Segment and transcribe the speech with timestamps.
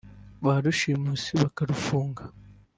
[0.43, 2.23] ba rushimusi bakarufunga